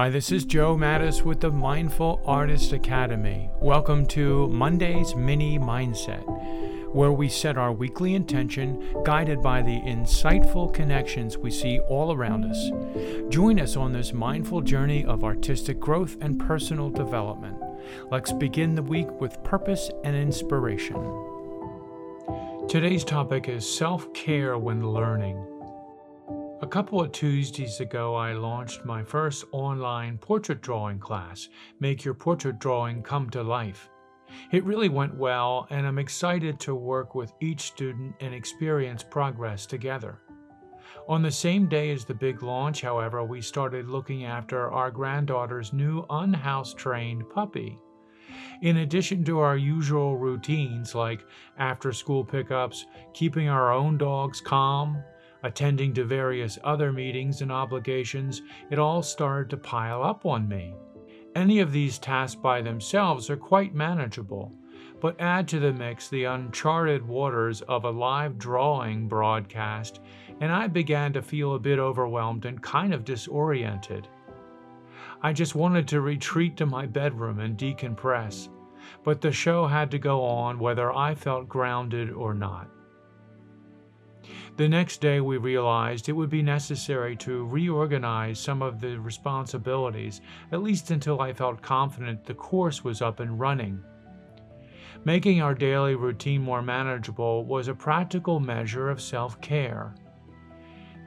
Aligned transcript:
Hi, 0.00 0.08
this 0.08 0.32
is 0.32 0.46
Joe 0.46 0.78
Mattis 0.78 1.26
with 1.26 1.40
the 1.40 1.50
Mindful 1.50 2.22
Artist 2.24 2.72
Academy. 2.72 3.50
Welcome 3.60 4.06
to 4.06 4.48
Monday's 4.48 5.14
Mini 5.14 5.58
Mindset, 5.58 6.24
where 6.94 7.12
we 7.12 7.28
set 7.28 7.58
our 7.58 7.70
weekly 7.70 8.14
intention 8.14 8.96
guided 9.04 9.42
by 9.42 9.60
the 9.60 9.78
insightful 9.82 10.72
connections 10.72 11.36
we 11.36 11.50
see 11.50 11.80
all 11.80 12.14
around 12.14 12.46
us. 12.46 12.70
Join 13.28 13.60
us 13.60 13.76
on 13.76 13.92
this 13.92 14.14
mindful 14.14 14.62
journey 14.62 15.04
of 15.04 15.22
artistic 15.22 15.78
growth 15.78 16.16
and 16.22 16.40
personal 16.40 16.88
development. 16.88 17.58
Let's 18.10 18.32
begin 18.32 18.74
the 18.74 18.82
week 18.82 19.20
with 19.20 19.44
purpose 19.44 19.90
and 20.02 20.16
inspiration. 20.16 20.96
Today's 22.70 23.04
topic 23.04 23.50
is 23.50 23.68
self 23.68 24.10
care 24.14 24.56
when 24.56 24.82
learning. 24.82 25.59
A 26.62 26.66
couple 26.66 27.00
of 27.00 27.10
Tuesdays 27.10 27.80
ago, 27.80 28.14
I 28.14 28.34
launched 28.34 28.84
my 28.84 29.02
first 29.02 29.46
online 29.50 30.18
portrait 30.18 30.60
drawing 30.60 30.98
class, 30.98 31.48
Make 31.80 32.04
Your 32.04 32.12
Portrait 32.12 32.58
Drawing 32.58 33.02
Come 33.02 33.30
to 33.30 33.42
Life. 33.42 33.88
It 34.52 34.64
really 34.64 34.90
went 34.90 35.16
well, 35.16 35.66
and 35.70 35.86
I'm 35.86 35.98
excited 35.98 36.60
to 36.60 36.74
work 36.74 37.14
with 37.14 37.32
each 37.40 37.62
student 37.62 38.14
and 38.20 38.34
experience 38.34 39.02
progress 39.02 39.64
together. 39.64 40.20
On 41.08 41.22
the 41.22 41.30
same 41.30 41.66
day 41.66 41.92
as 41.92 42.04
the 42.04 42.12
big 42.12 42.42
launch, 42.42 42.82
however, 42.82 43.24
we 43.24 43.40
started 43.40 43.88
looking 43.88 44.26
after 44.26 44.70
our 44.70 44.90
granddaughter's 44.90 45.72
new 45.72 46.04
unhouse 46.10 46.76
trained 46.76 47.24
puppy. 47.30 47.78
In 48.60 48.76
addition 48.76 49.24
to 49.24 49.38
our 49.38 49.56
usual 49.56 50.18
routines 50.18 50.94
like 50.94 51.24
after 51.56 51.90
school 51.90 52.22
pickups, 52.22 52.84
keeping 53.14 53.48
our 53.48 53.72
own 53.72 53.96
dogs 53.96 54.42
calm, 54.42 55.02
attending 55.42 55.94
to 55.94 56.04
various 56.04 56.58
other 56.64 56.92
meetings 56.92 57.42
and 57.42 57.50
obligations, 57.50 58.42
it 58.70 58.78
all 58.78 59.02
started 59.02 59.50
to 59.50 59.56
pile 59.56 60.02
up 60.02 60.26
on 60.26 60.48
me. 60.48 60.74
Any 61.34 61.60
of 61.60 61.72
these 61.72 61.98
tasks 61.98 62.34
by 62.34 62.60
themselves 62.60 63.30
are 63.30 63.36
quite 63.36 63.74
manageable, 63.74 64.52
but 65.00 65.20
add 65.20 65.48
to 65.48 65.58
the 65.58 65.72
mix 65.72 66.08
the 66.08 66.24
uncharted 66.24 67.06
waters 67.06 67.62
of 67.62 67.84
a 67.84 67.90
live 67.90 68.38
drawing 68.38 69.08
broadcast, 69.08 70.00
and 70.40 70.52
I 70.52 70.66
began 70.66 71.12
to 71.12 71.22
feel 71.22 71.54
a 71.54 71.58
bit 71.58 71.78
overwhelmed 71.78 72.44
and 72.44 72.62
kind 72.62 72.92
of 72.92 73.04
disoriented. 73.04 74.08
I 75.22 75.32
just 75.32 75.54
wanted 75.54 75.86
to 75.88 76.00
retreat 76.00 76.56
to 76.56 76.66
my 76.66 76.86
bedroom 76.86 77.40
and 77.40 77.56
decompress, 77.56 78.48
but 79.04 79.20
the 79.20 79.32
show 79.32 79.66
had 79.66 79.90
to 79.90 79.98
go 79.98 80.24
on 80.24 80.58
whether 80.58 80.92
I 80.92 81.14
felt 81.14 81.48
grounded 81.48 82.10
or 82.10 82.34
not. 82.34 82.68
The 84.56 84.68
next 84.68 85.00
day, 85.00 85.20
we 85.20 85.36
realized 85.36 86.08
it 86.08 86.12
would 86.12 86.30
be 86.30 86.42
necessary 86.42 87.16
to 87.16 87.46
reorganize 87.46 88.38
some 88.38 88.62
of 88.62 88.80
the 88.80 88.98
responsibilities, 88.98 90.20
at 90.52 90.62
least 90.62 90.90
until 90.90 91.20
I 91.20 91.32
felt 91.32 91.62
confident 91.62 92.24
the 92.24 92.34
course 92.34 92.84
was 92.84 93.00
up 93.00 93.20
and 93.20 93.40
running. 93.40 93.82
Making 95.04 95.40
our 95.40 95.54
daily 95.54 95.94
routine 95.94 96.42
more 96.42 96.60
manageable 96.60 97.44
was 97.44 97.68
a 97.68 97.74
practical 97.74 98.38
measure 98.38 98.90
of 98.90 99.00
self 99.00 99.40
care. 99.40 99.94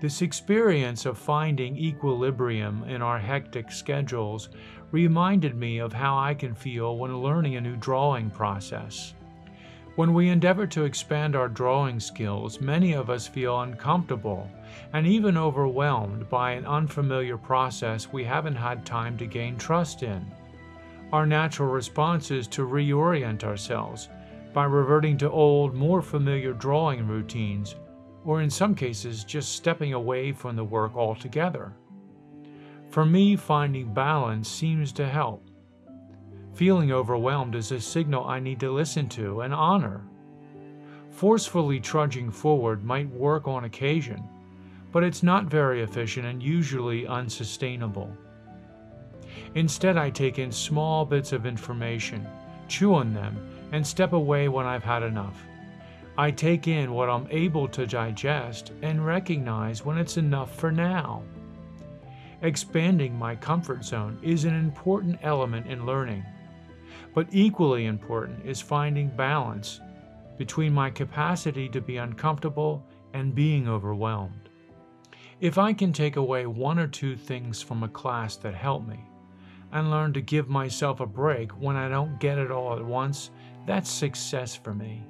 This 0.00 0.22
experience 0.22 1.06
of 1.06 1.18
finding 1.18 1.76
equilibrium 1.76 2.84
in 2.84 3.02
our 3.02 3.18
hectic 3.18 3.70
schedules 3.70 4.48
reminded 4.90 5.54
me 5.54 5.78
of 5.78 5.92
how 5.92 6.18
I 6.18 6.34
can 6.34 6.54
feel 6.54 6.96
when 6.96 7.22
learning 7.22 7.56
a 7.56 7.60
new 7.60 7.76
drawing 7.76 8.30
process. 8.30 9.14
When 9.94 10.14
we 10.14 10.30
endeavor 10.30 10.66
to 10.68 10.84
expand 10.84 11.36
our 11.36 11.48
drawing 11.48 12.00
skills, 12.00 12.62
many 12.62 12.94
of 12.94 13.10
us 13.10 13.26
feel 13.26 13.60
uncomfortable 13.60 14.48
and 14.94 15.06
even 15.06 15.36
overwhelmed 15.36 16.30
by 16.30 16.52
an 16.52 16.64
unfamiliar 16.64 17.36
process 17.36 18.10
we 18.10 18.24
haven't 18.24 18.54
had 18.54 18.86
time 18.86 19.18
to 19.18 19.26
gain 19.26 19.58
trust 19.58 20.02
in. 20.02 20.24
Our 21.12 21.26
natural 21.26 21.68
response 21.68 22.30
is 22.30 22.46
to 22.48 22.66
reorient 22.66 23.44
ourselves 23.44 24.08
by 24.54 24.64
reverting 24.64 25.18
to 25.18 25.30
old, 25.30 25.74
more 25.74 26.00
familiar 26.00 26.54
drawing 26.54 27.06
routines, 27.06 27.76
or 28.24 28.40
in 28.40 28.48
some 28.48 28.74
cases, 28.74 29.24
just 29.24 29.52
stepping 29.52 29.92
away 29.92 30.32
from 30.32 30.56
the 30.56 30.64
work 30.64 30.96
altogether. 30.96 31.74
For 32.88 33.04
me, 33.04 33.36
finding 33.36 33.92
balance 33.92 34.48
seems 34.48 34.90
to 34.92 35.06
help. 35.06 35.51
Feeling 36.62 36.92
overwhelmed 36.92 37.56
is 37.56 37.72
a 37.72 37.80
signal 37.80 38.24
I 38.24 38.38
need 38.38 38.60
to 38.60 38.70
listen 38.70 39.08
to 39.08 39.40
and 39.40 39.52
honor. 39.52 40.00
Forcefully 41.10 41.80
trudging 41.80 42.30
forward 42.30 42.84
might 42.84 43.10
work 43.10 43.48
on 43.48 43.64
occasion, 43.64 44.22
but 44.92 45.02
it's 45.02 45.24
not 45.24 45.46
very 45.46 45.82
efficient 45.82 46.24
and 46.24 46.40
usually 46.40 47.04
unsustainable. 47.04 48.16
Instead, 49.56 49.96
I 49.96 50.08
take 50.10 50.38
in 50.38 50.52
small 50.52 51.04
bits 51.04 51.32
of 51.32 51.46
information, 51.46 52.24
chew 52.68 52.94
on 52.94 53.12
them, 53.12 53.36
and 53.72 53.84
step 53.84 54.12
away 54.12 54.48
when 54.48 54.64
I've 54.64 54.84
had 54.84 55.02
enough. 55.02 55.42
I 56.16 56.30
take 56.30 56.68
in 56.68 56.92
what 56.92 57.10
I'm 57.10 57.26
able 57.32 57.66
to 57.70 57.88
digest 57.88 58.70
and 58.82 59.04
recognize 59.04 59.84
when 59.84 59.98
it's 59.98 60.16
enough 60.16 60.54
for 60.54 60.70
now. 60.70 61.24
Expanding 62.42 63.18
my 63.18 63.34
comfort 63.34 63.84
zone 63.84 64.16
is 64.22 64.44
an 64.44 64.54
important 64.54 65.18
element 65.24 65.66
in 65.66 65.86
learning. 65.86 66.24
But 67.14 67.28
equally 67.30 67.86
important 67.86 68.44
is 68.44 68.60
finding 68.60 69.08
balance 69.08 69.80
between 70.38 70.72
my 70.72 70.90
capacity 70.90 71.68
to 71.68 71.80
be 71.80 71.98
uncomfortable 71.98 72.84
and 73.12 73.34
being 73.34 73.68
overwhelmed. 73.68 74.48
If 75.40 75.58
I 75.58 75.72
can 75.72 75.92
take 75.92 76.16
away 76.16 76.46
one 76.46 76.78
or 76.78 76.86
two 76.86 77.16
things 77.16 77.60
from 77.62 77.82
a 77.82 77.88
class 77.88 78.36
that 78.36 78.54
help 78.54 78.86
me 78.86 79.00
and 79.72 79.90
learn 79.90 80.12
to 80.12 80.20
give 80.20 80.48
myself 80.48 81.00
a 81.00 81.06
break 81.06 81.50
when 81.52 81.76
I 81.76 81.88
don't 81.88 82.20
get 82.20 82.38
it 82.38 82.50
all 82.50 82.76
at 82.76 82.84
once, 82.84 83.30
that's 83.66 83.90
success 83.90 84.54
for 84.54 84.74
me. 84.74 85.02